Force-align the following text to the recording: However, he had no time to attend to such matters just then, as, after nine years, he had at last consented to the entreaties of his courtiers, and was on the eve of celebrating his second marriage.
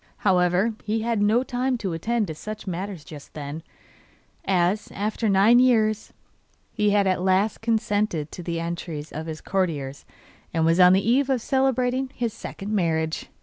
However, 0.25 0.73
he 0.83 1.01
had 1.03 1.21
no 1.21 1.43
time 1.43 1.77
to 1.77 1.93
attend 1.93 2.25
to 2.25 2.33
such 2.33 2.65
matters 2.65 3.05
just 3.05 3.35
then, 3.35 3.61
as, 4.43 4.91
after 4.93 5.29
nine 5.29 5.59
years, 5.59 6.11
he 6.71 6.89
had 6.89 7.05
at 7.05 7.21
last 7.21 7.61
consented 7.61 8.31
to 8.31 8.41
the 8.41 8.57
entreaties 8.57 9.11
of 9.11 9.27
his 9.27 9.41
courtiers, 9.41 10.03
and 10.55 10.65
was 10.65 10.79
on 10.79 10.93
the 10.93 11.07
eve 11.07 11.29
of 11.29 11.39
celebrating 11.39 12.09
his 12.15 12.33
second 12.33 12.73
marriage. 12.73 13.27